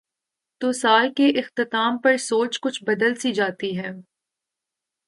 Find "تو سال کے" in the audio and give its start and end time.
0.61-1.27